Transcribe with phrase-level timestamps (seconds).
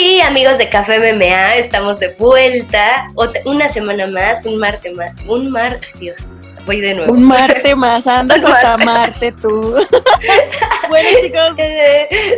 [0.00, 3.08] Y amigos de Café MMA, estamos de vuelta.
[3.44, 5.10] una semana más, un martes más.
[5.26, 6.34] Un mar, Dios,
[6.68, 7.12] voy de nuevo.
[7.14, 9.50] Un Marte más, andas hasta Marte tú.
[10.88, 11.56] bueno chicos,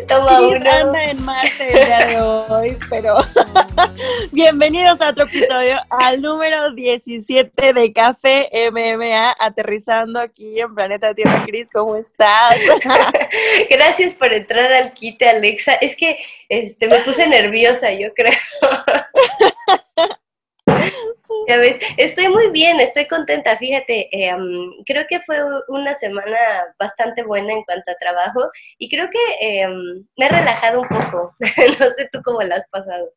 [0.07, 0.71] toma uno.
[0.71, 3.17] anda en Marte el día de hoy, pero
[4.31, 11.43] bienvenidos a otro episodio, al número 17 de Café MMA, aterrizando aquí en Planeta Tierra.
[11.45, 12.55] Cris, ¿cómo estás?
[13.69, 15.73] Gracias por entrar al quite, Alexa.
[15.75, 18.39] Es que este, me puse nerviosa, yo creo.
[21.97, 24.37] Estoy muy bien, estoy contenta, fíjate, eh,
[24.87, 26.37] creo que fue una semana
[26.79, 29.67] bastante buena en cuanto a trabajo y creo que eh,
[30.17, 33.11] me he relajado un poco, no sé tú cómo la has pasado.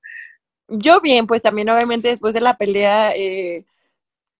[0.67, 3.65] Yo bien, pues también obviamente después de la pelea eh,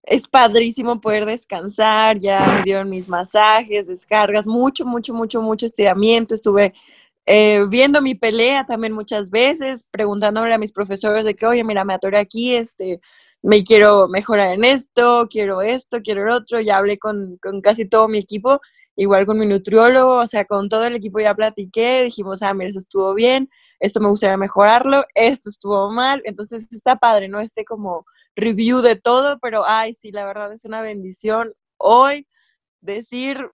[0.04, 6.34] es padrísimo poder descansar, ya me dieron mis masajes, descargas, mucho, mucho, mucho, mucho estiramiento,
[6.34, 6.74] estuve
[7.70, 11.94] viendo mi pelea también muchas veces, preguntándole a mis profesores de que, oye, mira, me
[11.94, 13.00] atoré aquí, este,
[13.44, 18.08] me quiero mejorar en esto, quiero esto, quiero el otro, ya hablé con, casi todo
[18.08, 18.62] mi equipo,
[18.96, 22.70] igual con mi nutriólogo, o sea, con todo el equipo ya platiqué, dijimos, ah, mira,
[22.70, 27.42] eso estuvo bien, esto me gustaría mejorarlo, esto estuvo mal, entonces está padre, ¿no?
[27.42, 32.28] Este como review de todo, pero, ay, sí, la verdad es una bendición hoy
[32.82, 33.50] decir,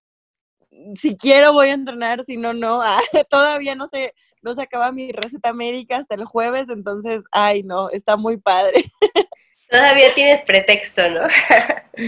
[0.96, 4.92] si quiero voy a entrenar, si no, no, ah, todavía no sé, no se acaba
[4.92, 8.92] mi receta médica hasta el jueves, entonces, ay, no, está muy padre.
[9.70, 11.22] Todavía tienes pretexto, ¿no?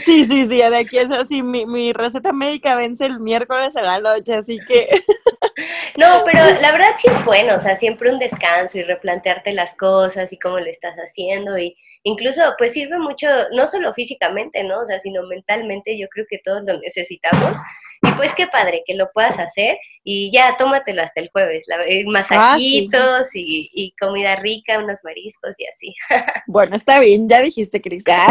[0.06, 3.82] Sí, sí, sí, de aquí es así, mi, mi receta médica vence el miércoles a
[3.82, 4.88] la noche, así que...
[5.98, 9.76] No, pero la verdad sí es bueno, o sea, siempre un descanso y replantearte las
[9.76, 14.80] cosas y cómo lo estás haciendo y incluso pues sirve mucho, no solo físicamente, ¿no?
[14.80, 17.58] O sea, sino mentalmente, yo creo que todos lo necesitamos
[18.04, 21.86] y pues qué padre que lo puedas hacer y ya tómatelo hasta el jueves, la,
[21.86, 25.96] eh, ah, masajitos y, comida rica, unos mariscos y así.
[26.48, 28.04] Bueno, está bien, ya dijiste, Cris.
[28.06, 28.28] Ya,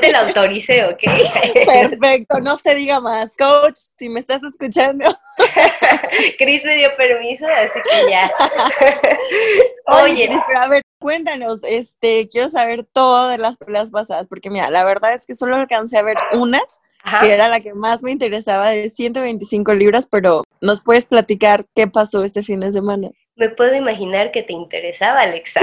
[0.00, 1.02] te lo autoricé, ¿ok?
[1.66, 3.36] Perfecto, no se diga más.
[3.36, 5.04] Coach, si me estás escuchando.
[6.38, 8.30] Cris me dio permiso, así que ya.
[9.86, 14.50] Oye, Cris, pero a ver, cuéntanos, este, quiero saber todo de las peleas pasadas, porque
[14.50, 16.62] mira, la verdad es que solo alcancé a ver una
[17.20, 21.86] que era la que más me interesaba de 125 libras, pero ¿nos puedes platicar qué
[21.86, 23.10] pasó este fin de semana?
[23.36, 25.60] Me puedo imaginar que te interesaba, Alexa.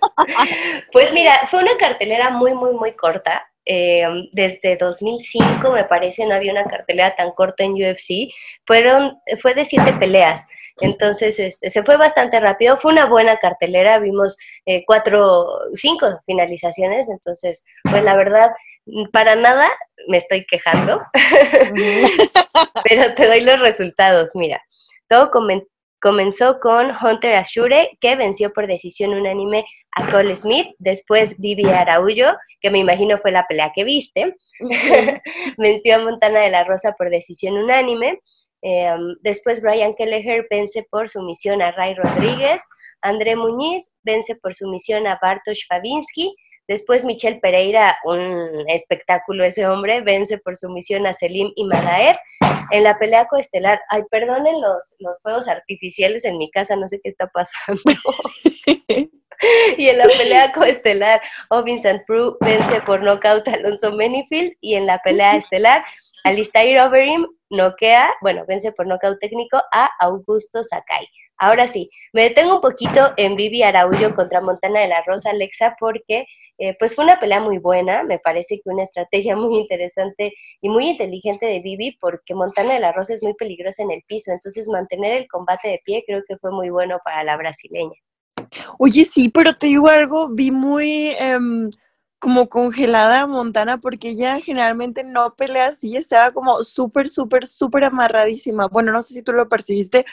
[0.92, 3.49] pues mira, fue una cartelera muy, muy, muy corta.
[3.66, 8.32] Eh, desde 2005, me parece, no había una cartelera tan corta en UFC.
[8.66, 10.44] Fueron, fue de siete peleas.
[10.80, 12.76] Entonces, este, se fue bastante rápido.
[12.76, 13.98] Fue una buena cartelera.
[13.98, 17.08] Vimos eh, cuatro, cinco finalizaciones.
[17.08, 18.50] Entonces, pues la verdad,
[19.12, 19.68] para nada
[20.08, 21.02] me estoy quejando,
[22.84, 24.30] pero te doy los resultados.
[24.34, 24.62] Mira,
[25.08, 25.30] todo
[26.00, 32.32] comenzó con Hunter Ashure, que venció por decisión unánime a Cole Smith, después Vivi Araullo,
[32.60, 34.36] que me imagino fue la pelea que viste,
[35.58, 38.20] venció a Montana de la Rosa por decisión unánime,
[38.62, 42.62] em, después Brian Kelleher vence por sumisión a Ray Rodríguez,
[43.02, 46.34] André Muñiz vence por sumisión a Bartosz Fabinsky,
[46.70, 52.16] Después Michel Pereira, un espectáculo ese hombre, vence por sumisión a Selim y Madaer.
[52.70, 57.00] En la pelea coestelar, ay, perdonen los, los fuegos artificiales en mi casa, no sé
[57.02, 57.82] qué está pasando.
[59.78, 61.20] y en la pelea coestelar,
[61.64, 64.52] Vincent Prue vence por nocaut a Alonso Menifield.
[64.60, 65.82] Y en la pelea estelar,
[66.22, 71.08] Alistair Overeem noquea, bueno, vence por nocaut técnico a Augusto Sakai.
[71.36, 75.74] Ahora sí, me detengo un poquito en Vivi Araullo contra Montana de la Rosa, Alexa,
[75.80, 76.26] porque
[76.62, 80.68] eh, pues fue una pelea muy buena, me parece que una estrategia muy interesante y
[80.68, 84.30] muy inteligente de Vivi, porque Montana de la Rosa es muy peligrosa en el piso,
[84.30, 87.96] entonces mantener el combate de pie creo que fue muy bueno para la brasileña.
[88.78, 91.70] Oye, sí, pero te digo algo, vi muy em,
[92.18, 98.68] como congelada Montana porque ella generalmente no pelea así, estaba como súper, súper, súper amarradísima.
[98.68, 100.04] Bueno, no sé si tú lo percibiste,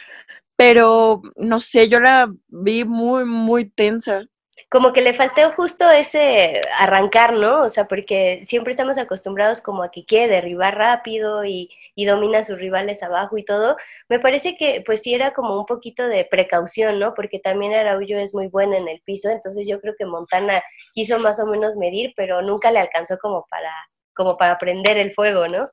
[0.55, 4.27] pero no sé, yo la vi muy, muy tensa
[4.69, 7.61] como que le faltó justo ese arrancar, ¿no?
[7.61, 12.39] O sea, porque siempre estamos acostumbrados como a que quiere derribar rápido y, y, domina
[12.39, 13.77] a sus rivales abajo y todo.
[14.09, 17.13] Me parece que pues sí era como un poquito de precaución, ¿no?
[17.13, 20.61] Porque también Araullo es muy buena en el piso, entonces yo creo que Montana
[20.93, 23.71] quiso más o menos medir, pero nunca le alcanzó como para,
[24.13, 25.69] como para prender el fuego, ¿no?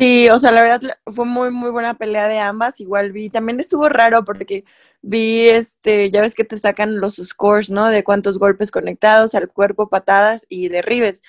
[0.00, 2.80] Sí, o sea, la verdad fue muy, muy buena pelea de ambas.
[2.80, 4.64] Igual vi, también estuvo raro porque
[5.02, 7.88] vi, este, ya ves que te sacan los scores, ¿no?
[7.90, 11.22] De cuántos golpes conectados al cuerpo, patadas y derribes.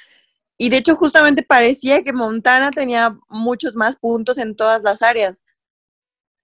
[0.57, 5.43] Y de hecho, justamente parecía que Montana tenía muchos más puntos en todas las áreas.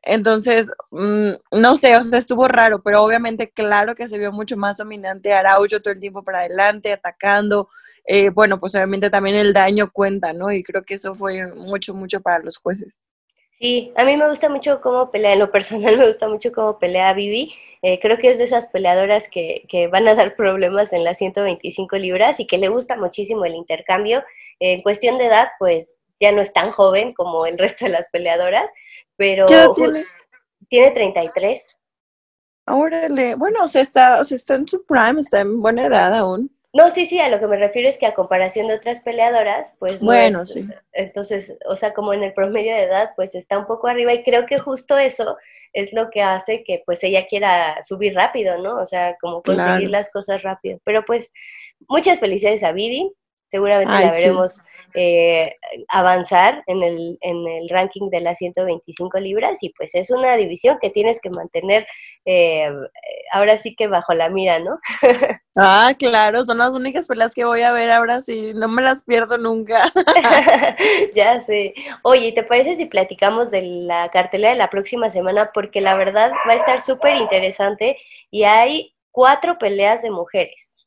[0.08, 4.56] Entonces, mm, no sé, o sea, estuvo raro, pero obviamente claro que se vio mucho
[4.56, 7.70] más dominante Araujo todo el tiempo para adelante, atacando.
[8.06, 10.52] Eh, bueno, pues obviamente también el daño cuenta, ¿no?
[10.52, 12.94] Y creo que eso fue mucho, mucho para los jueces.
[13.60, 16.80] Sí, a mí me gusta mucho cómo pelea, en lo personal me gusta mucho cómo
[16.80, 17.54] pelea Vivi.
[17.82, 21.18] Eh, creo que es de esas peleadoras que, que, van a dar problemas en las
[21.18, 24.24] 125 libras y que le gusta muchísimo el intercambio.
[24.60, 28.08] en cuestión de edad, pues ya no es tan joven como el resto de las
[28.10, 28.70] peleadoras,
[29.18, 30.06] pero tiene?
[30.70, 31.78] tiene 33.
[32.68, 36.14] Órale, bueno, o sea, está, o sea, está en su prime, está en buena edad
[36.14, 36.52] aún.
[36.74, 39.74] No, sí, sí, a lo que me refiero es que a comparación de otras peleadoras,
[39.80, 40.68] pues bueno, sí.
[40.92, 44.24] Entonces, o sea, como en el promedio de edad, pues está un poco arriba y
[44.24, 45.38] creo que justo eso
[45.74, 48.76] es lo que hace que pues ella quiera subir rápido, ¿no?
[48.76, 50.80] O sea, como conseguir las cosas rápido.
[50.84, 51.32] Pero pues
[51.88, 53.12] muchas felicidades a Vivi,
[53.50, 54.62] seguramente la veremos
[54.94, 55.56] eh,
[55.90, 60.78] avanzar en el, en el ranking de las 125 libras y pues es una división
[60.82, 61.86] que tienes que mantener
[62.26, 62.72] eh,
[63.32, 64.80] ahora sí que bajo la mira, ¿no?
[65.56, 69.04] ah, claro, son las únicas peleas que voy a ver ahora sí, no me las
[69.04, 69.92] pierdo nunca.
[71.16, 71.74] ya sé.
[72.04, 75.52] Oye, ¿te parece si platicamos de la cartelera de la próxima semana?
[75.54, 77.98] Porque la verdad va a estar súper interesante
[78.32, 80.86] y hay cuatro peleas de mujeres.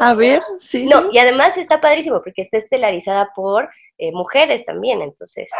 [0.00, 0.84] A ver, sí.
[0.84, 3.68] No, y además está padrísimo porque está estelarizada por
[3.98, 5.50] eh, mujeres también, entonces.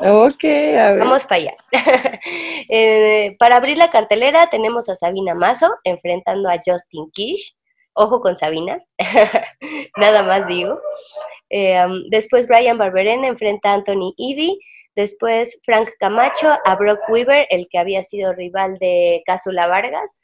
[0.00, 0.98] Ok, a ver.
[0.98, 1.56] Vamos para allá.
[2.70, 7.56] Eh, para abrir la cartelera tenemos a Sabina Mazo enfrentando a Justin Kish.
[7.94, 8.78] Ojo con Sabina,
[9.96, 10.78] nada más digo.
[11.48, 14.60] Eh, después Brian Barberena enfrenta a Anthony Ivy.
[14.94, 20.20] Después Frank Camacho a Brock Weaver, el que había sido rival de Casula Vargas.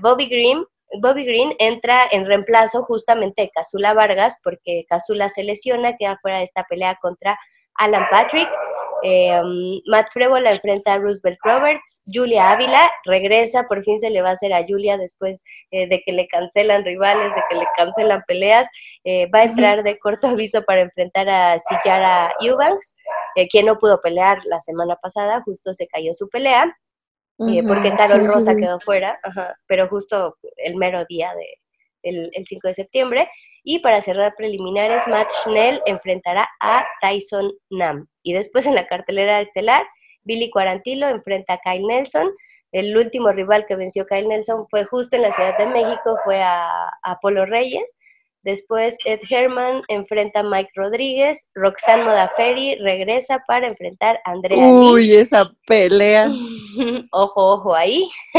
[0.00, 0.64] Bobby Green
[1.00, 6.38] Bobby Green entra en reemplazo justamente de Casula Vargas porque Casula se lesiona, queda fuera
[6.38, 7.38] de esta pelea contra
[7.76, 8.48] Alan Patrick.
[9.02, 9.40] Eh,
[9.86, 12.02] Matt la enfrenta a Roosevelt Roberts.
[12.06, 16.02] Julia Ávila regresa, por fin se le va a hacer a Julia después eh, de
[16.04, 18.68] que le cancelan rivales, de que le cancelan peleas.
[19.04, 22.94] Eh, va a entrar de corto aviso para enfrentar a Sillara Eubanks,
[23.36, 26.76] eh, quien no pudo pelear la semana pasada, justo se cayó su pelea.
[27.48, 29.18] Eh, porque Carol Rosa quedó fuera,
[29.66, 31.46] pero justo el mero día de,
[32.02, 33.30] el, 5 de septiembre.
[33.62, 38.06] Y para cerrar preliminares, Matt Schnell enfrentará a Tyson Nam.
[38.22, 39.86] Y después en la cartelera estelar,
[40.22, 42.30] Billy Cuarantilo enfrenta a Kyle Nelson.
[42.72, 46.42] El último rival que venció Kyle Nelson fue justo en la Ciudad de México, fue
[46.42, 46.68] a,
[47.02, 47.94] a Polo Reyes.
[48.42, 55.14] Después Ed Herman enfrenta a Mike Rodríguez, Roxanne Modafferi regresa para enfrentar a Andrea Uy,
[55.14, 56.28] esa pelea.
[57.12, 58.08] ojo, ojo ahí.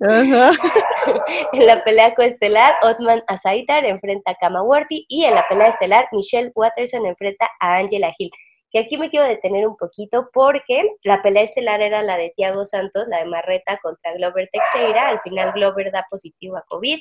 [0.00, 6.50] en la pelea coestelar, Otman Azaitar enfrenta a Kama y en la pelea estelar, Michelle
[6.54, 8.30] Watterson enfrenta a Angela Hill.
[8.70, 12.64] Que aquí me quiero detener un poquito porque la pelea estelar era la de Tiago
[12.64, 15.08] Santos, la de Marreta contra Glover Teixeira.
[15.08, 16.98] Al final Glover da positivo a COVID,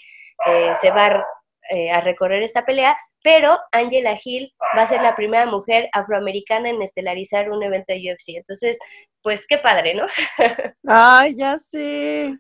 [0.47, 1.25] eh, se va
[1.69, 6.69] eh, a recorrer esta pelea, pero Angela Hill va a ser la primera mujer afroamericana
[6.69, 8.37] en estelarizar un evento de UFC.
[8.37, 8.77] Entonces,
[9.21, 10.05] pues qué padre, ¿no?
[10.87, 12.37] Ay, ya sé.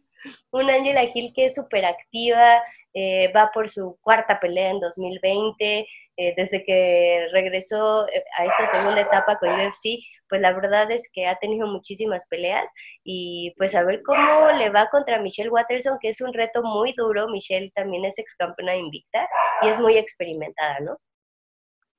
[0.51, 2.61] Una Angela Hill que es súper activa,
[2.93, 5.87] eh, va por su cuarta pelea en 2020,
[6.17, 11.09] eh, desde que regresó eh, a esta segunda etapa con UFC, pues la verdad es
[11.11, 12.69] que ha tenido muchísimas peleas
[13.03, 16.93] y pues a ver cómo le va contra Michelle Watterson, que es un reto muy
[16.97, 17.27] duro.
[17.29, 19.27] Michelle también es ex campeona invicta
[19.61, 20.97] y es muy experimentada, ¿no?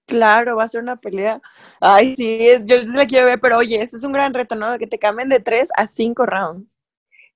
[0.07, 1.41] Claro, va a ser una pelea.
[1.81, 4.77] Ay, sí, yo la quiero ver, pero oye, ese es un gran reto, ¿no?
[4.79, 6.72] Que te cambien de tres a cinco rounds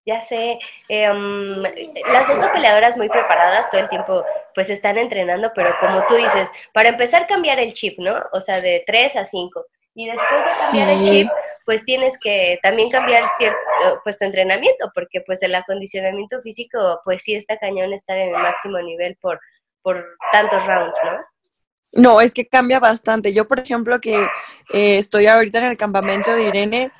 [0.06, 0.58] ya sé,
[0.88, 1.62] em,
[2.12, 6.48] las dos peleadoras muy preparadas, todo el tiempo pues están entrenando, pero como tú dices,
[6.72, 8.22] para empezar cambiar el chip, ¿no?
[8.32, 9.66] O sea, de 3 a 5.
[9.94, 11.28] Y después de cambiar el chip,
[11.64, 13.58] pues tienes que también cambiar cierto,
[14.04, 18.40] pues tu entrenamiento, porque pues el acondicionamiento físico, pues sí está cañón estar en el
[18.40, 19.40] máximo nivel por,
[19.82, 21.18] por tantos rounds, ¿no?
[21.92, 23.32] No, es que cambia bastante.
[23.32, 24.22] Yo, por ejemplo, que
[24.72, 26.92] eh, estoy ahorita en el campamento de Irene,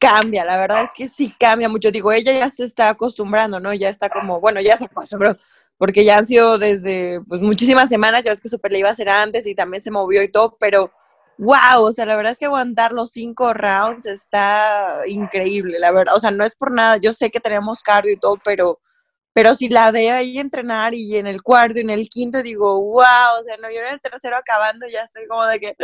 [0.00, 1.90] cambia, la verdad es que sí cambia mucho.
[1.92, 3.72] Digo, ella ya se está acostumbrando, ¿no?
[3.74, 5.36] Ya está como, bueno, ya se acostumbró,
[5.76, 8.94] porque ya han sido desde pues, muchísimas semanas, ya ves que su pelea iba a
[8.94, 10.90] ser antes y también se movió y todo, pero
[11.38, 16.14] wow, o sea, la verdad es que aguantar los cinco rounds está increíble, la verdad.
[16.16, 18.80] O sea, no es por nada, yo sé que tenemos cardio y todo, pero,
[19.32, 22.80] pero si la veo ahí entrenar y en el cuarto y en el quinto digo,
[22.80, 25.76] wow, o sea, no, yo en el tercero acabando ya estoy como de que...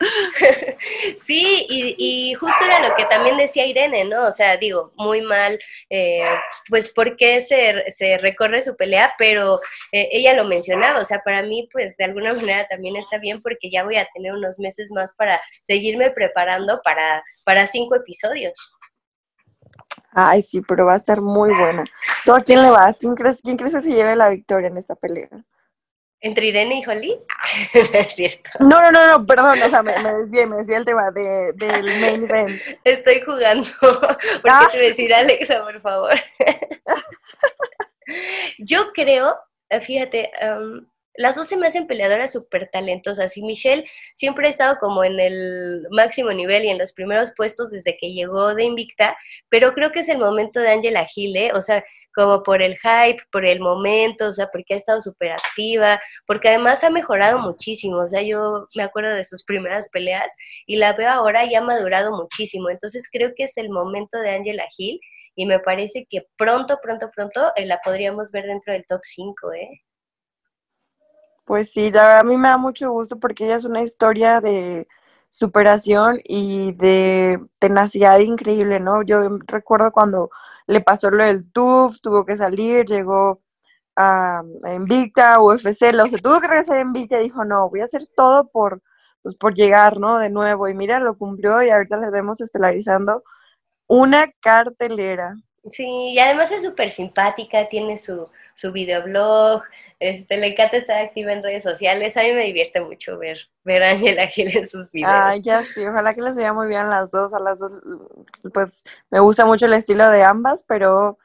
[1.18, 4.28] sí, y, justo era lo que también decía Irene, ¿no?
[4.28, 5.58] O sea, digo, muy mal,
[5.90, 6.22] eh,
[6.68, 9.58] pues porque se, se recorre su pelea, pero
[9.92, 13.42] eh, ella lo mencionaba, o sea, para mí, pues de alguna manera también está bien
[13.42, 18.72] porque ya voy a tener unos meses más para seguirme preparando para, para cinco episodios.
[20.12, 21.84] Ay, sí, pero va a estar muy buena.
[22.24, 22.98] ¿Tú a quién le vas?
[22.98, 25.28] ¿Quién crees, quién crees que se lleve la victoria en esta pelea?
[26.20, 26.84] ¿Entre Irene y
[27.74, 28.50] es cierto.
[28.58, 31.52] No, no, no, no, perdón, o sea, me, me desvié, me desvié el tema de,
[31.54, 32.60] del main event.
[32.82, 34.68] Estoy jugando, porque ah.
[34.72, 36.14] te decir Alexa, por favor.
[38.58, 39.38] Yo creo,
[39.70, 40.84] eh, fíjate, um,
[41.18, 43.84] las dos se me hacen peleadoras súper talentosas y Michelle
[44.14, 48.12] siempre ha estado como en el máximo nivel y en los primeros puestos desde que
[48.12, 49.16] llegó de Invicta,
[49.48, 51.52] pero creo que es el momento de Angela Gile, ¿eh?
[51.54, 51.84] o sea,
[52.14, 56.50] como por el hype, por el momento, o sea, porque ha estado súper activa, porque
[56.50, 60.32] además ha mejorado muchísimo, o sea, yo me acuerdo de sus primeras peleas
[60.66, 64.30] y la veo ahora y ha madurado muchísimo, entonces creo que es el momento de
[64.30, 65.00] Angela Hill
[65.34, 69.52] y me parece que pronto, pronto, pronto eh, la podríamos ver dentro del top 5,
[69.54, 69.82] ¿eh?
[71.48, 74.40] Pues sí, la verdad a mí me da mucho gusto porque ella es una historia
[74.42, 74.86] de
[75.30, 79.02] superación y de tenacidad increíble, ¿no?
[79.02, 80.28] Yo recuerdo cuando
[80.66, 83.40] le pasó lo del TUF, tuvo que salir, llegó
[83.96, 84.42] a,
[84.76, 88.06] Invicta, UFC, lo se tuvo que regresar a Invicta y dijo, no, voy a hacer
[88.16, 88.82] todo por,
[89.22, 90.18] pues, por llegar, ¿no?
[90.18, 90.68] De nuevo.
[90.68, 93.22] Y mira, lo cumplió y ahorita les vemos estelarizando
[93.88, 95.34] una cartelera.
[95.70, 99.62] Sí, y además es súper simpática, tiene su, su videoblog,
[100.00, 102.16] este, le encanta estar activa en redes sociales.
[102.16, 105.12] A mí me divierte mucho ver, ver a Ángela Gil en sus videos.
[105.14, 107.34] Ah, ya sí, ojalá que les vea muy bien las dos.
[107.34, 107.72] A las dos,
[108.52, 111.18] pues me gusta mucho el estilo de ambas, pero,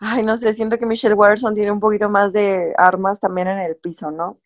[0.00, 3.58] ay, no sé, siento que Michelle Watterson tiene un poquito más de armas también en
[3.58, 4.38] el piso, ¿no?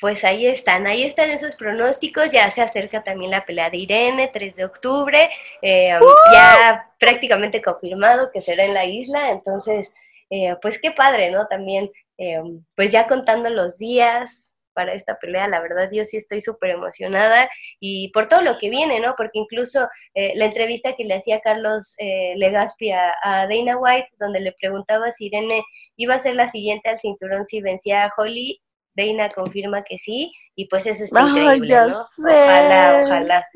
[0.00, 4.30] Pues ahí están, ahí están esos pronósticos, ya se acerca también la pelea de Irene,
[4.32, 5.28] 3 de octubre,
[5.60, 5.98] eh,
[6.32, 9.92] ya prácticamente confirmado que será en la isla, entonces,
[10.30, 11.46] eh, pues qué padre, ¿no?
[11.48, 12.40] También, eh,
[12.74, 17.50] pues ya contando los días para esta pelea, la verdad yo sí estoy súper emocionada
[17.78, 19.14] y por todo lo que viene, ¿no?
[19.16, 24.52] Porque incluso la entrevista que le hacía Carlos Legaspi a, a, Dana White, donde le
[24.52, 25.64] preguntaba si Irene
[25.96, 28.62] iba a ser la siguiente al cinturón si vencía a Holly,
[28.94, 32.06] Deina confirma que sí, y pues eso está increíble, ya ¿no?
[32.18, 33.46] Ojalá, ojalá.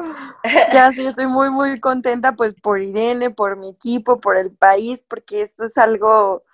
[0.73, 5.05] Ya sí, estoy muy, muy contenta pues por Irene, por mi equipo, por el país,
[5.09, 6.45] porque esto es algo,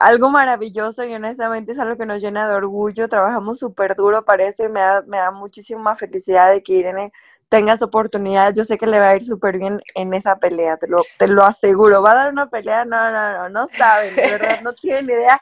[0.00, 3.08] algo maravilloso y honestamente es algo que nos llena de orgullo.
[3.08, 7.12] Trabajamos súper duro para eso y me da, me da muchísima felicidad de que Irene
[7.48, 8.52] tenga esa oportunidad.
[8.52, 11.28] Yo sé que le va a ir súper bien en esa pelea, te lo, te
[11.28, 12.02] lo aseguro.
[12.02, 12.84] ¿Va a dar una pelea?
[12.84, 15.40] No, no, no, no saben, de verdad, no tienen idea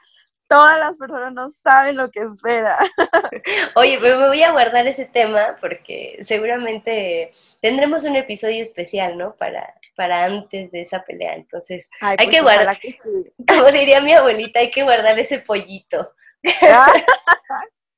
[0.50, 2.76] todas las personas no saben lo que espera.
[3.76, 7.30] Oye, pero me voy a guardar ese tema porque seguramente
[7.62, 9.36] tendremos un episodio especial, ¿no?
[9.36, 11.34] Para, para antes de esa pelea.
[11.34, 12.76] Entonces, hay pues que guardar,
[13.48, 16.04] como diría mi abuelita, hay que guardar ese pollito.
[16.62, 16.92] Ah.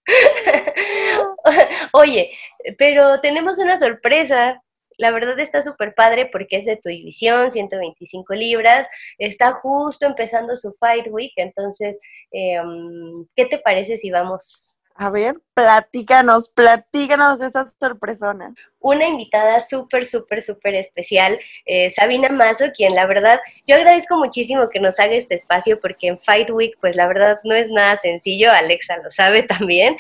[1.93, 2.33] Oye,
[2.77, 4.63] pero tenemos una sorpresa
[4.99, 10.57] la verdad está súper padre porque es de tu división, 125 libras, está justo empezando
[10.57, 11.99] su Fight Week, entonces,
[12.31, 18.55] em, ¿qué te parece si vamos a ver, platícanos, platícanos esa sorpresona.
[18.81, 24.69] Una invitada súper, súper, súper especial, eh, Sabina Mazo, quien la verdad, yo agradezco muchísimo
[24.69, 27.97] que nos haga este espacio porque en Fight Week, pues la verdad no es nada
[27.97, 29.97] sencillo, Alexa lo sabe también.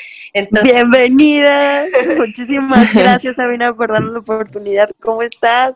[0.62, 4.90] Bienvenida, muchísimas gracias Sabina por darnos la oportunidad.
[5.00, 5.74] ¿Cómo estás?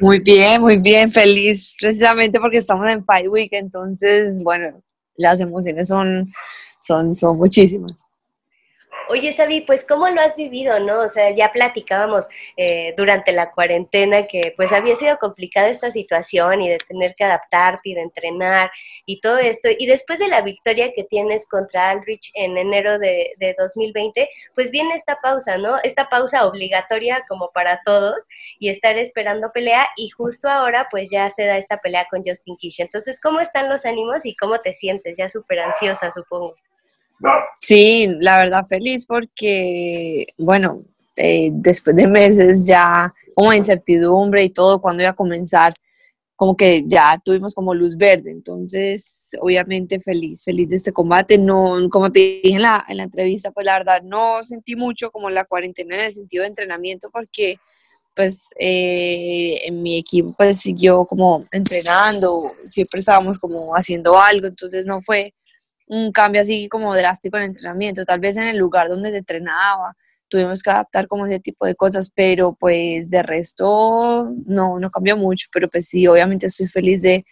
[0.00, 4.82] Muy bien, muy bien, feliz, precisamente porque estamos en Fight Week, entonces, bueno,
[5.16, 6.32] las emociones son,
[6.80, 8.04] son, son muchísimas.
[9.08, 11.00] Oye, Sabi, pues ¿cómo lo has vivido, no?
[11.00, 16.62] O sea, ya platicábamos eh, durante la cuarentena que pues había sido complicada esta situación
[16.62, 18.70] y de tener que adaptarte y de entrenar
[19.04, 19.68] y todo esto.
[19.78, 24.70] Y después de la victoria que tienes contra Aldrich en enero de, de 2020, pues
[24.70, 25.78] viene esta pausa, ¿no?
[25.82, 28.26] Esta pausa obligatoria como para todos
[28.58, 32.56] y estar esperando pelea y justo ahora pues ya se da esta pelea con Justin
[32.56, 32.80] Kish.
[32.80, 35.16] Entonces, ¿cómo están los ánimos y cómo te sientes?
[35.18, 36.54] Ya súper ansiosa, supongo.
[37.58, 40.84] Sí, la verdad feliz porque, bueno,
[41.16, 45.74] eh, después de meses ya como incertidumbre y todo, cuando iba a comenzar,
[46.36, 51.88] como que ya tuvimos como luz verde, entonces obviamente feliz, feliz de este combate, no,
[51.90, 55.30] como te dije en la, en la entrevista, pues la verdad no sentí mucho como
[55.30, 57.58] la cuarentena en el sentido de entrenamiento porque
[58.14, 64.86] pues eh, en mi equipo pues siguió como entrenando, siempre estábamos como haciendo algo, entonces
[64.86, 65.34] no fue
[65.94, 68.04] un cambio así como drástico en el entrenamiento.
[68.04, 69.94] Tal vez en el lugar donde se entrenaba
[70.28, 75.16] tuvimos que adaptar como ese tipo de cosas, pero pues de resto no, no cambió
[75.16, 77.24] mucho, pero pues sí, obviamente estoy feliz de,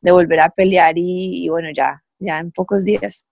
[0.00, 3.26] volver a pelear y, bueno, ya, ya en pocos días.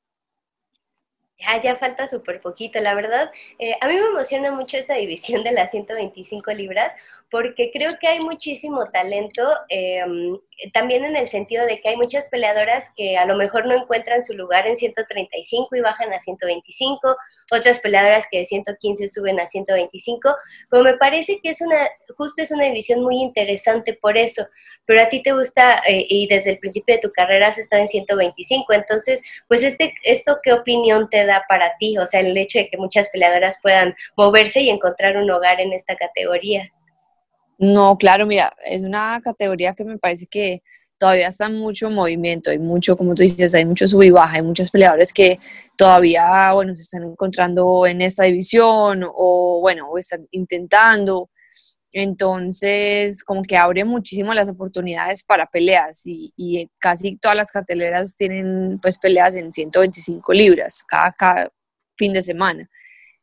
[1.45, 3.31] Ya, ya falta súper poquito, la verdad.
[3.59, 6.93] Eh, a mí me emociona mucho esta división de las 125 libras
[7.31, 10.39] porque creo que hay muchísimo talento, em,
[10.73, 14.23] también en el sentido de que hay muchas peleadoras que a lo mejor no encuentran
[14.23, 17.17] su lugar en 135 y bajan a 125,
[17.51, 20.33] otras peleadoras que de 115 suben a 125,
[20.71, 24.47] pero me parece que es una, justo es una división muy interesante por eso,
[24.87, 27.83] pero a ti te gusta eh, y desde el principio de tu carrera has estado
[27.83, 32.37] en 125, entonces, pues este, esto qué opinión te da para ti, o sea, el
[32.37, 36.71] hecho de que muchas peleadoras puedan moverse y encontrar un hogar en esta categoría.
[37.59, 40.63] No, claro, mira, es una categoría que me parece que
[40.99, 44.43] todavía está mucho movimiento, hay mucho, como tú dices, hay mucho sub y baja, hay
[44.43, 45.39] muchos peleadores que
[45.77, 51.31] todavía, bueno, se están encontrando en esta división o, bueno, o están intentando.
[51.97, 58.81] Entonces, como que abre muchísimo las oportunidades para peleas y, casi todas las carteleras tienen
[58.83, 61.53] pues peleas en 125 libras cada, cada
[61.97, 62.69] fin de semana.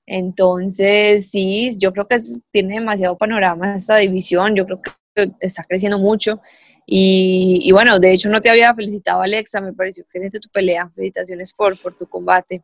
[0.06, 2.18] Entonces, sí, yo creo que
[2.50, 6.42] tiene demasiado panorama esta división, yo creo que está creciendo mucho.
[6.86, 10.90] Y, bueno, de hecho no te había felicitado Alexa, me pareció excelente tu pelea.
[10.96, 12.63] Felicitaciones por, por tu combate.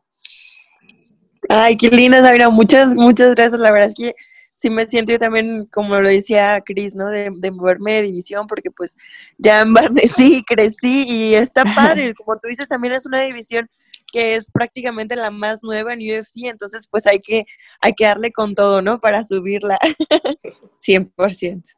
[1.50, 2.48] Ay, qué linda, Sabina.
[2.48, 3.60] Muchas, muchas gracias.
[3.60, 4.14] La verdad es que
[4.58, 7.08] sí me siento yo también, como lo decía Cris, ¿no?
[7.08, 8.96] De, de, moverme de división, porque pues
[9.38, 12.14] ya embarnecí, crecí y está padre.
[12.14, 13.70] Como tú dices, también es una división
[14.12, 17.44] que es prácticamente la más nueva en UFC, entonces pues hay que,
[17.80, 19.00] hay que darle con todo, ¿no?
[19.00, 19.78] Para subirla.
[20.86, 21.74] 100%.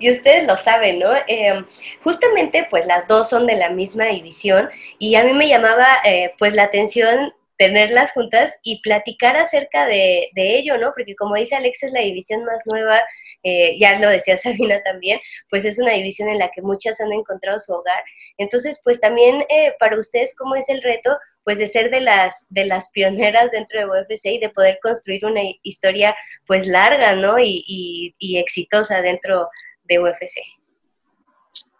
[0.00, 1.12] Y ustedes lo saben, ¿no?
[1.28, 1.64] Em,
[2.02, 4.68] justamente pues las dos son de la misma división
[4.98, 10.30] y a mí me llamaba eh, pues la atención tenerlas juntas y platicar acerca de,
[10.34, 10.94] de, ello, ¿no?
[10.96, 13.02] Porque como dice Alex, es la división más nueva,
[13.42, 17.12] eh, ya lo decía Sabina también, pues es una división en la que muchas han
[17.12, 18.02] encontrado su hogar.
[18.38, 21.14] Entonces, pues también eh, para ustedes, ¿cómo es el reto?
[21.44, 25.26] Pues de ser de las, de las pioneras dentro de UFC y de poder construir
[25.26, 27.38] una historia pues larga, ¿no?
[27.38, 29.50] Y, y, y exitosa dentro
[29.84, 30.40] de UFC.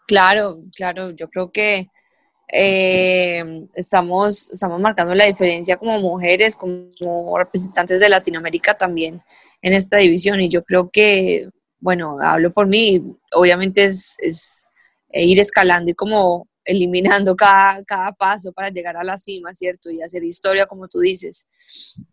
[0.05, 1.87] Claro, claro, yo creo que
[2.51, 9.21] eh, estamos, estamos marcando la diferencia como mujeres, como representantes de Latinoamérica también
[9.61, 13.01] en esta división y yo creo que, bueno, hablo por mí,
[13.33, 14.67] obviamente es, es
[15.13, 19.89] ir escalando y como eliminando cada, cada paso para llegar a la cima, ¿cierto?
[19.89, 21.47] Y hacer historia, como tú dices.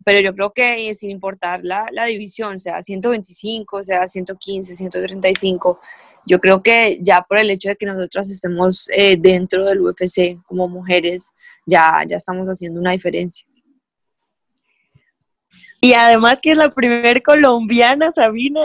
[0.05, 5.81] Pero yo creo que sin importar la, la división, sea 125, sea 115, 135,
[6.29, 10.38] yo creo que ya por el hecho de que nosotras estemos eh, dentro del UFC
[10.45, 11.31] como mujeres,
[11.67, 13.47] ya, ya estamos haciendo una diferencia.
[15.81, 18.61] Y además que es la primera colombiana, Sabina.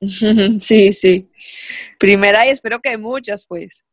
[0.60, 1.28] sí, sí.
[1.98, 3.84] Primera y espero que muchas, pues.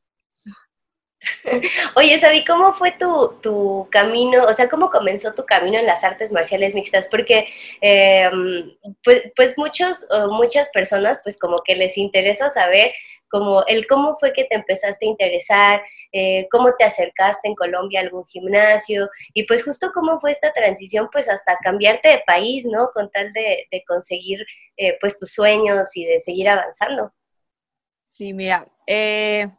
[1.96, 4.44] Oye, Sabi, ¿cómo fue tu, camino?
[4.46, 7.08] O sea, ¿cómo comenzó tu camino en las artes marciales mixtas?
[7.08, 7.48] Porque,
[7.82, 12.92] em, pues, pues, muchos, muchas personas, pues como que les interesa saber
[13.30, 18.00] como el cómo fue que te empezaste a interesar, eh, cómo te acercaste en Colombia
[18.00, 22.66] a algún gimnasio y pues justo cómo fue esta transición pues hasta cambiarte de país,
[22.66, 22.90] ¿no?
[22.94, 24.46] Con tal de, conseguir
[24.78, 27.13] eh, pues tus sueños y de seguir avanzando.
[28.06, 29.50] Sí, mira, eh,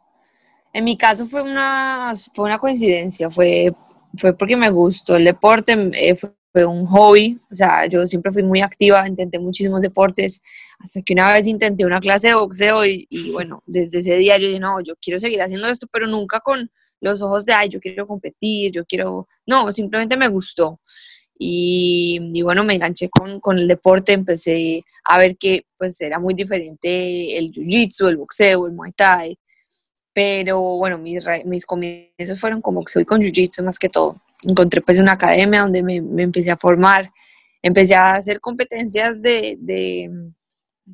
[0.73, 3.73] en mi caso fue una, fue una coincidencia, fue,
[4.17, 6.31] fue porque me gustó el deporte, eh, fue,
[6.65, 10.41] un hobby, o sea, yo siempre fui muy activa, intenté muchísimos deportes,
[10.79, 14.47] hasta que una vez intenté una clase de boxeo y, bueno, desde ese día yo
[14.47, 16.69] dije, no, yo quiero seguir haciendo esto, pero nunca con
[17.01, 20.81] los ojos de, ay, yo quiero competir, yo quiero, no, simplemente me gustó.
[21.37, 26.19] Y, y, bueno, me enganché con, con, el deporte, empecé a ver que pues era
[26.19, 29.37] muy diferente el jiu-jitsu, el boxeo, el muay thai,
[30.19, 34.17] pero bueno, mis, mis comienzos fueron como que soy con Jiu-Jitsu más que todo.
[34.45, 37.09] Encontré pues una academia donde me, empecé a formar,
[37.61, 40.11] empecé a hacer competencias de, de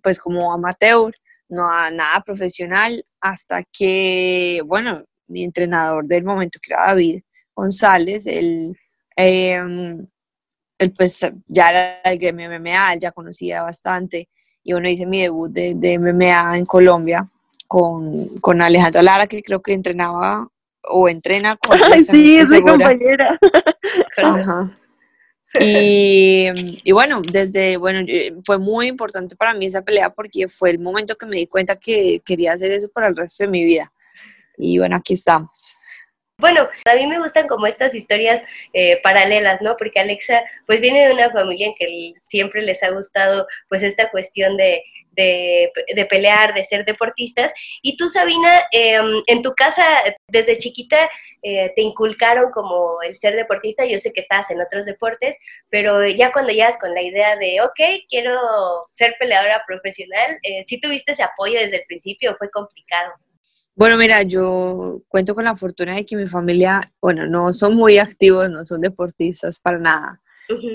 [0.03, 1.11] pues como amateur,
[1.49, 7.23] no a nada profesional, hasta que, bueno, mi entrenador del momento, que era David
[7.55, 8.77] González, él,
[9.17, 9.59] eh,
[10.95, 14.29] pues ya era el gremio MMA, ya conocía bastante,
[14.61, 17.27] y bueno, hice mi debut de, de MMA en Colombia,
[17.67, 20.47] con, con Alejandra Lara, que creo que entrenaba
[20.83, 21.79] o entrena con...
[21.91, 23.39] Ay, sí, es compañera.
[24.17, 24.77] Ajá.
[25.59, 28.05] Y, y, bueno, desde, bueno,
[28.45, 31.77] fue muy importante para mí esa pelea porque fue el momento que me di cuenta
[31.77, 33.91] que quería hacer eso para el resto de mi vida.
[34.57, 35.77] Y bueno, aquí estamos.
[36.37, 38.41] Bueno, a mí me gustan como estas historias
[38.73, 39.77] eh, paralelas, ¿no?
[39.77, 44.11] Porque Alexa pues viene de una familia en que siempre les ha gustado pues esta
[44.11, 44.83] cuestión de,
[45.15, 45.71] de,
[46.09, 47.51] pelear, de ser deportistas.
[47.81, 49.85] Y tú, Sabina, em, en tu casa
[50.27, 51.09] desde chiquita
[51.41, 53.85] eh, te inculcaron como el ser deportista.
[53.85, 55.37] Yo sé que estabas en otros deportes,
[55.69, 58.39] pero ya cuando llegas con la idea de, ok, quiero
[58.93, 63.13] ser peleadora profesional, eh, ¿sí tuviste ese apoyo desde el principio fue complicado?
[63.77, 67.97] Bueno, mira, yo cuento con la fortuna de que mi familia, bueno, no son muy
[67.97, 70.21] activos, no son deportistas para nada,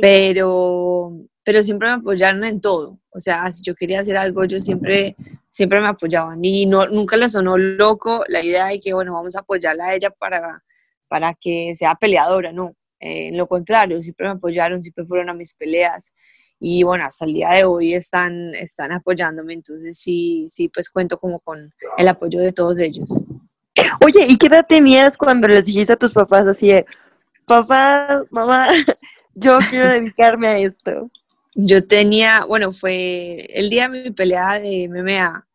[0.02, 1.10] pero,
[1.44, 2.98] pero siempre me apoyaron en todo.
[3.10, 5.16] O sea, si yo quería hacer algo, yo siempre,
[5.48, 6.44] siempre me apoyaban.
[6.44, 9.94] Y no, nunca le sonó loco la idea de que, bueno, vamos a apoyarla a
[9.94, 10.62] ella para,
[11.08, 12.74] para que sea peleadora, no.
[13.00, 16.12] Eh, en lo contrario, siempre me apoyaron, siempre fueron a mis peleas
[16.62, 21.18] y bueno, hasta el día de hoy están, están apoyándome, entonces sí, sí, pues cuento
[21.18, 23.22] como con el apoyo de todos ellos.
[24.04, 26.84] Oye, ¿y qué edad tenías cuando les dijiste a tus papás así de,
[27.46, 28.68] papá, mamá,
[29.34, 31.10] yo quiero dedicarme a esto?
[31.66, 35.46] Yo tenía, bueno, fue el día de mi pelea de MMA,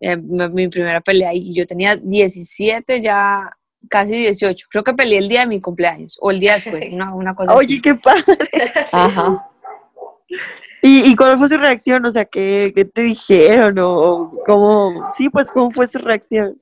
[0.00, 3.50] eh, mi primera pelea, y yo tenía 17 ya,
[3.88, 4.66] casi 18.
[4.70, 7.54] Creo que peleé el día de mi cumpleaños, o el día después, una, una cosa
[7.54, 8.24] Oye, qué padre.
[8.92, 9.48] Ajá.
[10.82, 12.04] ¿Y, ¿Y, cuál fue su reacción?
[12.04, 13.76] O sea, ¿qué, qué te dijeron?
[13.80, 15.10] ¿O cómo?
[15.14, 16.60] Sí, pues, ¿cómo fue su reacción?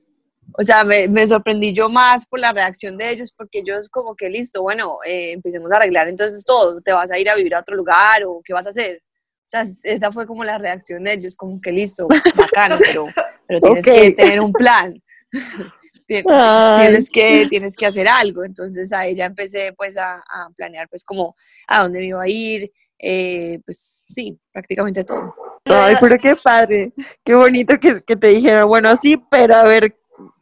[0.53, 4.15] O sea, me, me, sorprendí yo más por la reacción de ellos, porque ellos como
[4.15, 7.55] que listo, bueno, eh, empecemos a arreglar entonces todo, ¿te vas a ir a vivir
[7.55, 9.01] a otro lugar o qué vas a hacer?
[9.47, 13.07] O sea, esa fue como la reacción de ellos, como que listo, bacano, pero,
[13.47, 15.01] pero tienes que tener un plan.
[16.07, 18.43] tienes, que, tienes que hacer algo.
[18.43, 21.35] Entonces ahí ya empecé pues a, a planear pues como
[21.67, 25.33] a dónde me iba a ir, eh, pues sí, prácticamente todo.
[25.65, 29.97] Ay, pero qué padre, qué bonito que, que te dijeron, bueno, sí, pero a ver,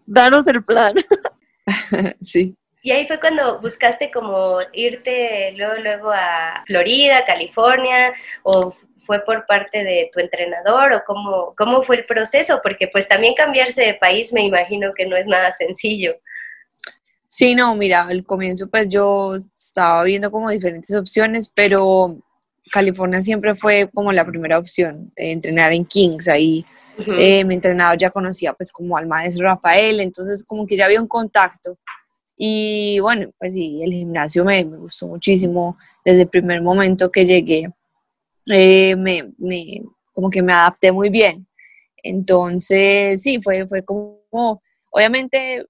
[0.06, 0.94] danos el plan.
[2.22, 2.56] sí.
[2.82, 8.13] Y ahí fue cuando buscaste como irte luego, luego a Florida, California,
[8.44, 13.08] o fue por parte de tu entrenador, o cómo, cómo fue el proceso, porque pues
[13.08, 16.15] también cambiarse de país me imagino que no es nada sencillo.
[17.26, 22.18] Sí, no, mira, al comienzo pues yo estaba viendo como diferentes opciones, pero
[22.72, 26.63] California siempre fue como la primera opción, entrenar en Kings, ahí
[26.97, 31.01] eh, mi entrenador ya conocía pues como al maestro Rafael, entonces como que ya había
[31.01, 31.77] un contacto.
[32.38, 37.69] Y bueno, pues sí, el gimnasio me, gustó muchísimo desde el primer momento que llegué,
[38.51, 39.81] eh, me, me,
[40.13, 41.45] como que me adapté muy bien.
[42.03, 45.65] Entonces, sí, fue, fue como, obviamente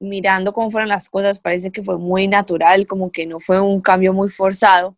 [0.00, 3.80] mirando cómo fueron las cosas, parece que fue muy natural, como que no fue un
[3.80, 4.96] cambio muy forzado,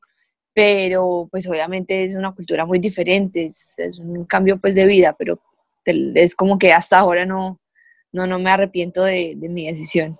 [0.55, 5.41] pero pues obviamente es una cultura muy diferente, es, un cambio pues de vida, pero
[5.85, 7.61] es como que hasta ahora no,
[8.13, 10.19] no, no me arrepiento de, mi decisión.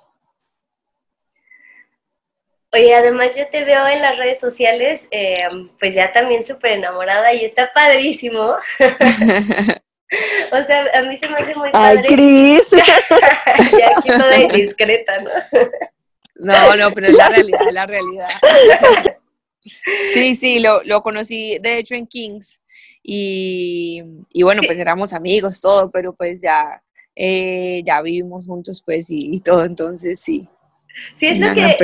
[2.73, 5.45] Oye, además yo te veo en las redes sociales, eh,
[5.79, 8.41] pues ya también súper enamorada y está padrísimo.
[10.53, 12.01] o sea, a mí se me hace muy padre.
[12.01, 12.67] ¡Ay, Cris!
[13.79, 15.31] ya aquí de discreta, ¿no?
[16.37, 18.29] no, no, pero es la realidad, es la realidad.
[20.15, 22.62] Sí, sí, lo, lo conocí de hecho en Kings
[23.03, 26.83] y, y bueno, pues éramos amigos, todo, pero pues ya,
[27.17, 30.49] eh, ya vivimos juntos pues y, todo, entonces sí.
[31.17, 31.77] Sí, es lo, que,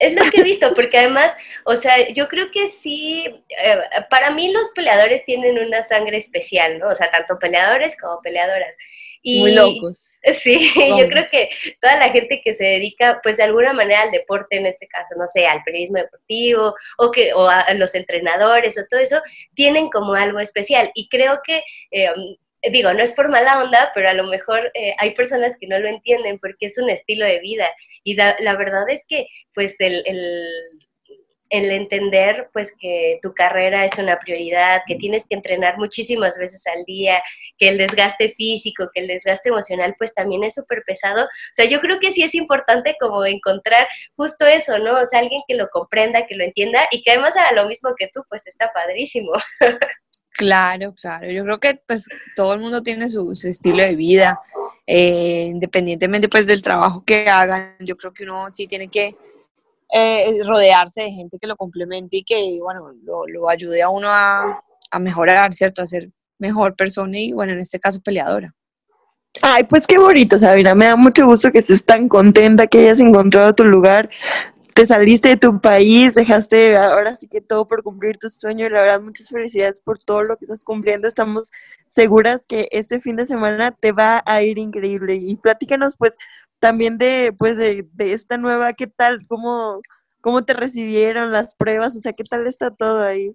[0.00, 1.32] es lo que he visto, porque además,
[1.64, 3.76] o sea, yo creo que sí, eh,
[4.10, 6.88] para mí los peleadores tienen una sangre especial, ¿no?
[6.88, 8.74] O sea, tanto peleadores como peleadoras.
[9.24, 10.18] Muy locos.
[10.42, 11.50] Sí, yo creo que
[11.80, 15.14] toda la gente que se dedica, pues de alguna manera al deporte, en este caso,
[15.16, 19.20] no sé, al periodismo deportivo o, que, o a los entrenadores o todo eso,
[19.54, 20.90] tienen como algo especial.
[20.94, 21.62] Y creo que...
[21.90, 22.08] Eh,
[22.72, 25.78] digo, no es por mala onda, pero a lo mejor eh, hay personas que no
[25.78, 27.68] lo entienden porque es un estilo de vida.
[28.02, 30.42] Y la verdad es que, pues, el, el
[31.50, 36.84] entender pues que tu carrera es una prioridad, que tienes que entrenar muchísimas veces al
[36.84, 37.22] día,
[37.56, 41.24] que el desgaste físico, que el desgaste emocional pues también es súper pesado.
[41.24, 45.00] O sea, yo creo que sí es importante como encontrar justo eso, ¿no?
[45.00, 47.90] O sea, alguien que lo comprenda, que lo entienda y que además haga lo mismo
[47.96, 49.32] que tú, pues está padrísimo.
[50.38, 51.28] Claro, claro.
[51.32, 52.06] Yo creo que pues
[52.36, 54.38] todo el mundo tiene su, estilo de vida,
[54.86, 57.74] eh, independientemente pues del trabajo que hagan.
[57.80, 59.16] Yo creo que uno sí tiene que
[59.92, 64.62] eh, rodearse de gente que lo complemente y que, bueno, lo, ayude a uno a,
[65.00, 65.82] mejorar, ¿cierto?
[65.82, 68.54] A ser mejor persona y, bueno, en este caso, peleadora.
[69.42, 70.74] Ay, pues qué bonito, Sabina.
[70.74, 74.08] Me da mucho gusto que estés tan contenta, que hayas encontrado tu lugar
[74.78, 78.70] te saliste de tu país, dejaste ahora sí que todo por cumplir tu sueño y
[78.70, 81.08] la verdad muchas felicidades por todo lo que estás cumpliendo.
[81.08, 81.50] Estamos
[81.88, 86.16] seguras que este fin de semana te va a ir increíble y platícanos pues
[86.60, 89.18] también de pues de, esta nueva, ¿qué tal?
[89.26, 89.80] ¿Cómo,
[90.20, 91.96] ¿Cómo te recibieron las pruebas?
[91.96, 93.34] O sea, ¿qué tal está todo ahí?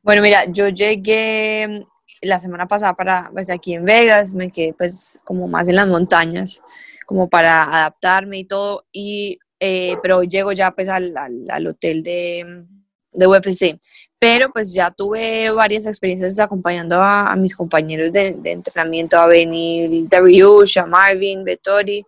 [0.00, 1.84] Bueno, mira, yo llegué
[2.20, 5.88] la semana pasada para, pues aquí en Vegas, me quedé pues como más en las
[5.88, 6.62] montañas,
[7.04, 12.64] como para adaptarme y todo, y eh, pero llego ya pues al, al, hotel de,
[13.12, 13.78] de, UFC.
[14.18, 20.04] Pero pues ya tuve varias experiencias acompañando a, mis compañeros de, de, entrenamiento, a Benny,
[20.08, 22.04] Dariush, a Marvin, Vettori,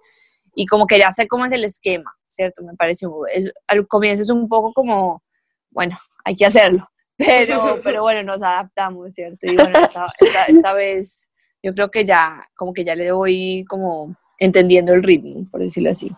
[0.56, 2.64] y como que ya sé cómo es el esquema, ¿cierto?
[2.64, 3.06] Me parece,
[3.68, 5.22] al comienzo es un poco como,
[5.70, 9.46] bueno, hay que hacerlo, pero, pero bueno, nos adaptamos, ¿cierto?
[9.46, 10.06] Y bueno, esta,
[10.48, 11.28] esta vez
[11.62, 15.92] yo creo que ya, como que ya le voy como entendiendo el ritmo, por decirlo
[15.92, 16.10] así.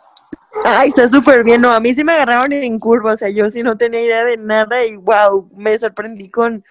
[0.65, 1.61] Ay, está súper bien.
[1.61, 4.25] No, a mí sí me agarraron en curva, o sea, yo sí no tenía idea
[4.25, 6.65] de nada y wow, me sorprendí con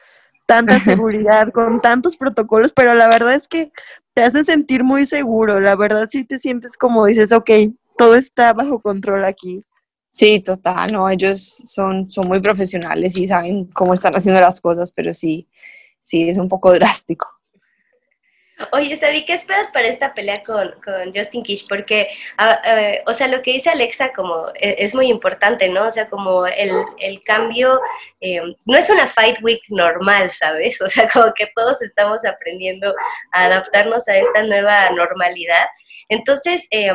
[0.46, 3.72] tanta seguridad, con tantos protocolos, pero la verdad es que
[4.14, 5.60] te hace sentir muy seguro.
[5.60, 7.50] La verdad sí te sientes como dices, ok,
[7.98, 9.64] todo está bajo control aquí.
[10.08, 14.94] Sí, total, no, ellos son, son muy profesionales y saben cómo están haciendo las cosas,
[14.94, 15.50] pero sí,
[16.00, 17.28] sí, es un poco drástico.
[18.72, 20.74] Oye, Sabi, ¿qué esperas para esta pelea con,
[21.14, 21.66] Justin Kish?
[21.68, 25.88] Porque, ah, eh, o sea, lo que dice Alexa como e, es, muy importante, ¿no?
[25.88, 26.72] O sea, como el,
[27.26, 27.82] cambio,
[28.22, 30.80] eh, no es una fight week normal, ¿sabes?
[30.86, 32.94] O sea, como que todos estamos aprendiendo
[33.32, 35.68] a adaptarnos a esta nueva normalidad.
[36.08, 36.92] Entonces, eh,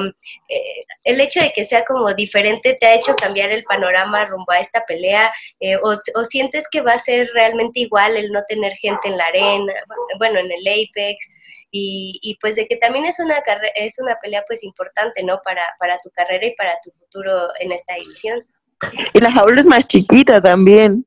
[1.05, 4.61] el hecho de que sea como diferente te ha hecho cambiar el panorama rumbo a
[4.61, 5.33] esta pelea,
[5.83, 9.75] o sientes que va a ser realmente igual el no tener gente en la arena,
[10.19, 11.29] bueno, en el Apex,
[11.73, 13.43] y, pues de que también es una,
[13.77, 15.41] es una pelea pues importante, ¿no?
[15.45, 18.45] Para, para tu carrera y para tu futuro en esta división.
[19.13, 21.07] Y la jaula es más chiquita también.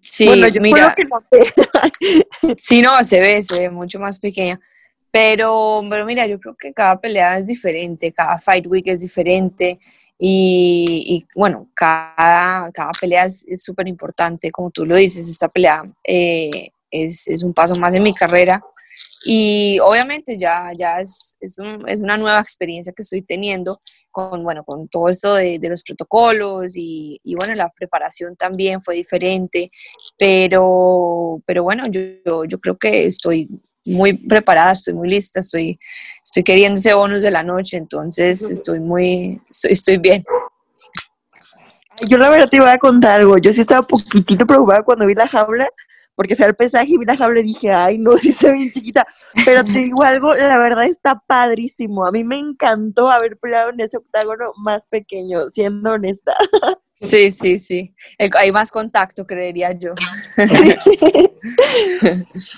[0.00, 1.18] Sí, bueno, yo mira, que no
[2.56, 4.58] sí, no, se ve, se ve mucho más pequeña.
[5.10, 9.78] Pero, pero mira, yo creo que cada pelea es diferente, cada Fight Week es diferente.
[10.20, 16.70] Y, bueno, cada, cada pelea es súper importante, como tú lo dices, esta pelea eh,
[16.90, 18.60] es, es, un paso más en mi carrera
[19.24, 21.58] y obviamente ya, ya es, es,
[22.00, 27.20] una nueva experiencia que estoy teniendo con, bueno, con todo esto de, los protocolos y,
[27.38, 29.70] bueno, la preparación también fue diferente,
[30.16, 33.48] pero, pero bueno, yo, yo, creo que estoy
[33.84, 35.78] muy preparada, estoy muy lista, estoy,
[36.24, 40.24] estoy queriendo ese bonus de la noche, entonces estoy muy, estoy, estoy bien.
[42.08, 45.14] Yo la verdad te iba a contar algo, yo sí estaba poquitito preocupada cuando vi
[45.14, 45.68] la jaula,
[46.18, 48.72] porque fui al pesaje y vi la jaula y dije, ay, no, sí está bien
[48.72, 49.06] chiquita.
[49.44, 52.04] Pero te digo algo, la verdad está padrísimo.
[52.04, 56.34] A mí me encantó haber peleado en ese octágono más pequeño, siendo honesta.
[57.00, 57.94] Sí, sí, sí.
[58.18, 59.94] hay más contacto, creería yo.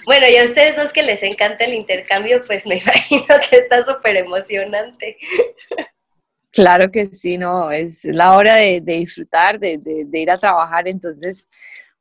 [0.06, 3.84] bueno, y a ustedes dos que les encanta el intercambio, pues me imagino que está
[3.84, 5.18] súper emocionante.
[6.52, 11.46] Claro que sí, no, es la hora de, disfrutar, de, de, ir a trabajar, entonces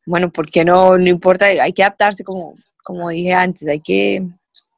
[0.10, 0.98] bueno, ¿por qué no?
[0.98, 4.24] No importa, hay que adaptarse como, como dije antes, hay que,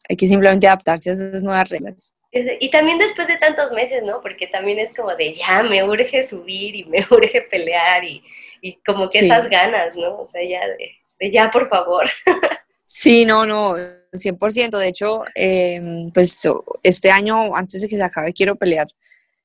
[0.10, 2.14] hay que simplemente adaptarse a esas nuevas reglas.
[2.34, 4.22] Y también después de tantos meses, ¿no?
[4.22, 8.22] Porque también es como de ya, me urge subir y me urge pelear y,
[8.62, 10.20] y como que esas ganas, ¿no?
[10.20, 12.06] O sea, ya de, ya, por favor.
[12.94, 13.76] Sí, no, no,
[14.12, 14.78] 100%.
[14.78, 16.42] De hecho, em, pues
[16.84, 18.88] este año, antes de que se acabe, quiero pelear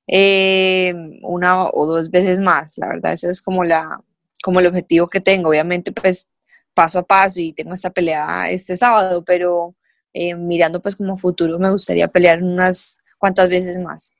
[0.09, 2.77] em, una o dos veces más.
[2.77, 4.01] La verdad, esa es como la,
[4.47, 5.49] como el objetivo que tengo.
[5.49, 6.29] Obviamente, pues
[6.73, 9.75] paso a paso y tengo esta pelea este sábado, pero
[10.13, 14.13] eh, mirando pues como futuro me gustaría pelear unas cuantas veces más.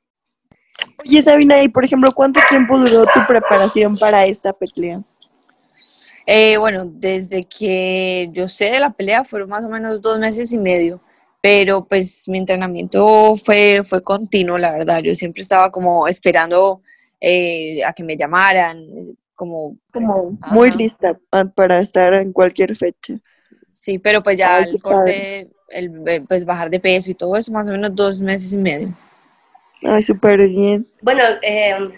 [1.05, 5.01] Oye, Sabina, y por ejemplo, ¿cuánto tiempo duró tu preparación para esta pelea?
[6.25, 10.51] Eh, bueno, desde que yo sé de la pelea fueron más o menos dos meses
[10.51, 10.99] y medio,
[11.39, 14.99] pero pues mi entrenamiento fue, fue continuo, la verdad.
[15.01, 16.81] Yo siempre estaba como esperando
[17.21, 18.85] eh, a que me llamaran,
[19.37, 21.17] como, como muy lista
[21.55, 23.13] para estar en cualquier fecha.
[23.71, 27.67] Sí, pero pues ya el corte, el, pues bajar de peso y todo eso, más
[27.67, 28.93] o menos dos meses y medio.
[29.83, 30.87] Ay, súper bien.
[31.01, 31.91] Bueno, em,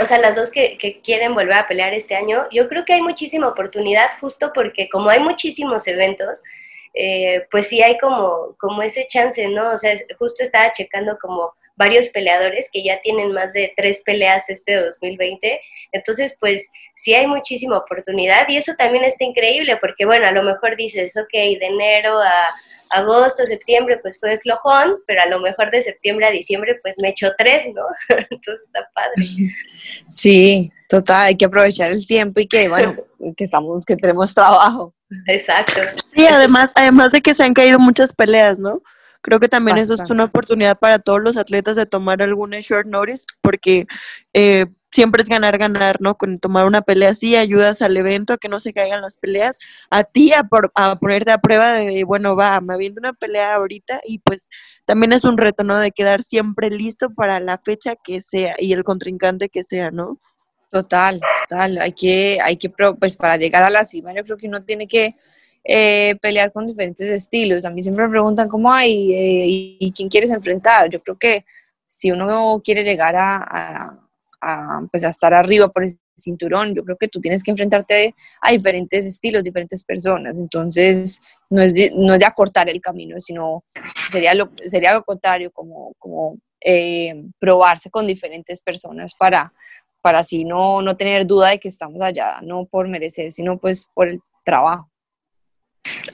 [0.00, 2.92] o sea, las dos que, que, quieren volver a pelear este año, yo creo que
[2.92, 6.42] hay muchísima oportunidad justo porque como hay muchísimos eventos,
[6.92, 9.72] eh, pues sí hay como, como ese chance, ¿no?
[9.72, 14.48] O sea, justo estaba checando como varios peleadores que ya tienen más de tres peleas
[14.48, 15.60] este 2020.
[15.92, 20.42] Entonces, pues sí hay muchísima oportunidad y eso también está increíble porque, bueno, a lo
[20.42, 22.32] mejor dices, ok, de enero a
[22.90, 27.08] agosto, septiembre, pues fue flojón, pero a lo mejor de septiembre a diciembre, pues me
[27.08, 27.82] echó tres, ¿no?
[28.30, 29.14] Entonces está padre.
[30.12, 32.94] Sí, Total, hay que aprovechar el tiempo y que, bueno,
[33.36, 34.92] que estamos, que tenemos trabajo.
[35.26, 35.80] Exacto.
[36.14, 38.82] Sí, además, además de que se han caído muchas peleas, ¿no?
[39.22, 42.86] Creo que también eso es una oportunidad para todos los atletas de tomar alguna short
[42.88, 43.86] notice, porque
[44.32, 46.16] eh, siempre es ganar, ganar, ¿no?
[46.16, 49.58] Con tomar una pelea así, ayudas al evento a que no se caigan las peleas,
[49.90, 54.00] a ti a, a ponerte a prueba de, bueno, va, me habiendo una pelea ahorita
[54.04, 54.48] y pues
[54.84, 55.78] también es un reto, ¿no?
[55.78, 60.20] De quedar siempre listo para la fecha que sea y el contrincante que sea, ¿no?
[60.68, 61.78] Total, total.
[61.78, 64.86] Hay que, hay que, pues para llegar a la cima, yo creo que uno tiene
[64.86, 65.16] que
[65.64, 67.64] eh, pelear con diferentes estilos.
[67.64, 70.88] A mí siempre me preguntan cómo hay eh, y, quién quieres enfrentar.
[70.90, 71.44] Yo creo que
[71.88, 73.98] si uno quiere llegar a,
[74.90, 78.50] pues a estar arriba por el cinturón, yo creo que tú tienes que enfrentarte a
[78.50, 80.38] diferentes estilos, diferentes personas.
[80.38, 81.20] Entonces,
[81.50, 83.64] no es de, no es de acortar el camino, sino
[84.10, 89.52] sería lo, sería lo contrario, como, como eh, probarse con diferentes personas para
[90.02, 93.88] para así no, no tener duda de que estamos allá, no por merecer, sino pues
[93.94, 94.91] por el trabajo.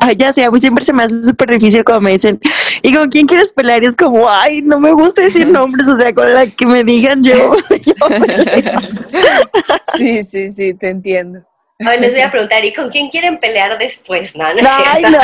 [0.00, 2.40] Ay, ya sé, a mí siempre se me hace súper difícil cuando me dicen,
[2.82, 3.82] ¿y con quién quieres pelear?
[3.82, 6.84] Y es como, ay, no me gusta decir nombres, o sea, con la que me
[6.84, 7.56] digan yo.
[9.96, 11.44] sí, sí, sí, te entiendo.
[11.80, 14.34] Ahora les voy a preguntar, ¿y con quién quieren pelear después?
[14.34, 15.18] No, no, Ay, no.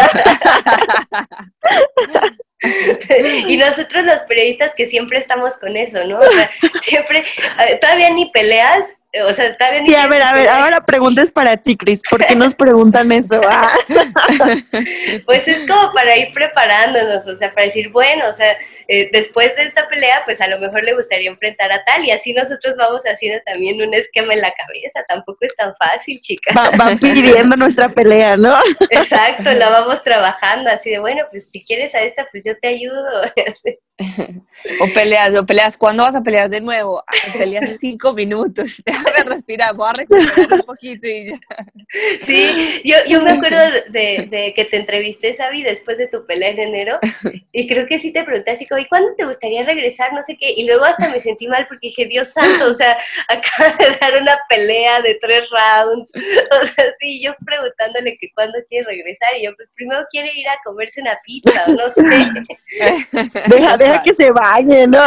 [3.48, 6.20] y nosotros los periodistas que siempre estamos con eso, ¿no?
[6.20, 6.48] O sea,
[6.82, 7.24] siempre,
[7.80, 9.84] todavía ni peleas o sea, está bien.
[9.84, 12.00] Sí, a ver, a ver, ahora preguntas para ti, Cris.
[12.08, 13.40] ¿Por qué nos preguntan eso?
[13.48, 13.70] Ah.
[15.26, 18.56] pues es como para ir preparándonos, o sea, para decir, bueno, o sea,
[18.88, 22.10] eh, después de esta pelea, pues a lo mejor le gustaría enfrentar a tal, y
[22.10, 25.04] así nosotros vamos haciendo también un esquema en la cabeza.
[25.06, 26.54] Tampoco es tan fácil, chicas.
[26.76, 28.58] van pidiendo nuestra pelea, ¿no?
[28.90, 32.68] Exacto, la vamos trabajando, así de, bueno, pues si quieres a esta, pues yo te
[32.68, 33.22] ayudo.
[34.80, 37.04] o peleas, o peleas, ¿cuándo vas a pelear de nuevo?
[37.38, 41.38] Peleas en cinco minutos déjame respirar, voy a recuperar un poquito y ya.
[42.26, 43.58] Sí, yo, yo me acuerdo
[43.90, 46.98] de, de, que te entrevisté, Sabi, después de tu pelea en enero,
[47.52, 50.12] y creo que sí te pregunté así como, ¿y cuándo te gustaría regresar?
[50.12, 52.96] No sé qué, y luego hasta me sentí mal porque dije, Dios santo, o sea,
[53.28, 58.58] acaba de dar una pelea de tres rounds, o sea, sí, yo preguntándole que cuándo
[58.68, 62.02] quiere regresar, y yo, pues primero quiere ir a comerse una pizza, o no sé.
[63.48, 65.00] Deja, deja que se bañe, ¿no?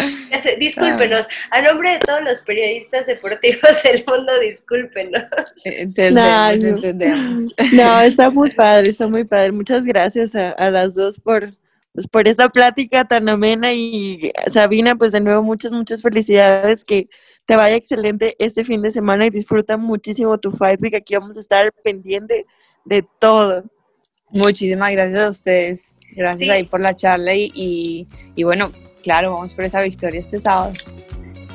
[0.58, 5.24] Discúlpenos, a nombre de todos los periodistas deportivos del mundo, discúlpenos.
[5.64, 7.44] Entendemos, no, entendemos.
[7.72, 9.52] No, está muy padre, está muy padre.
[9.52, 11.54] Muchas gracias a, las dos por,
[11.92, 17.08] pues, por esta plática tan amena y Sabina, pues de nuevo muchas, muchas felicidades, que
[17.44, 21.36] te vaya excelente este fin de semana y disfruta muchísimo tu Fight Week, aquí vamos
[21.36, 22.46] a estar pendiente
[22.84, 23.64] de todo.
[24.30, 28.70] Muchísimas gracias a ustedes, gracias ahí por la charla y, y bueno,
[29.02, 30.72] Claro, vamos por esa victoria este sábado.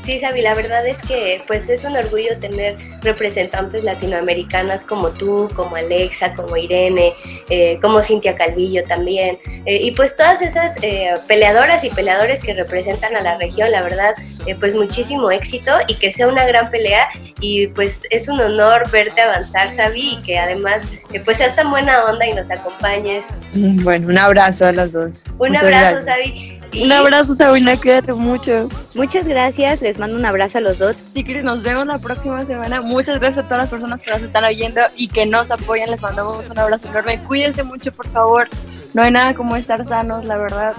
[0.06, 5.48] Sí, Sabi, la verdad es que pues es un orgullo tener representantes latinoamericanas como tú,
[5.56, 7.14] como Alexa, como Irene,
[7.50, 12.54] eh, como Cintia Calvillo también, eh, y pues todas esas eh, peleadoras y peleadores que
[12.54, 14.14] representan a la región, la verdad,
[14.60, 17.08] pues muchísimo éxito y que sea una gran pelea
[17.40, 20.84] y pues es un honor verte avanzar, Sabi, y que además
[21.24, 23.26] pues seas tan buena onda y nos acompañes.
[23.54, 25.24] Bueno, un abrazo a las dos.
[25.40, 26.60] Un abrazo, Sabi.
[26.82, 28.68] Un abrazo, Sabina, cuídate mucho.
[28.96, 31.04] Muchas gracias, les mando un abrazo a los dos.
[31.14, 32.82] Sí, Cris, nos vemos la próxima semana.
[32.82, 35.90] Muchas gracias a todas las personas que nos están oyendo y que nos apoyan.
[35.90, 37.20] Les mandamos un abrazo enorme.
[37.24, 38.50] Cuídense mucho, por favor.
[38.94, 40.74] No hay nada como estar sanos, la verdad.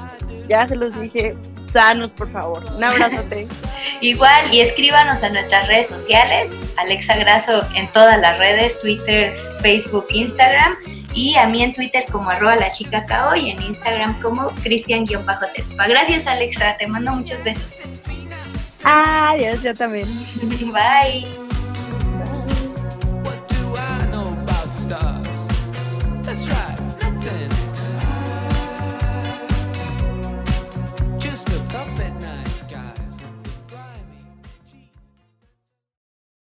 [0.49, 1.35] Ya se los dije,
[1.73, 2.65] sanos, por favor.
[2.75, 3.47] Un abrazote.
[4.01, 10.07] Igual, y escríbanos a nuestras redes sociales, Alexa Graso en todas las redes, Twitter, Facebook,
[10.11, 10.77] Instagram
[11.17, 15.89] y a mí en Twitter como arroba la chica KO y en Instagram como cristian-texpa.
[15.89, 17.81] Gracias Alexa, te mando muchos besos.
[18.85, 20.07] Adiós, yo también.
[20.73, 21.27] Bye.